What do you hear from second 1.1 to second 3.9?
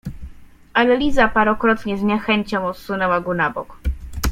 parokrotnie z niechęcią odsunęła go na bok.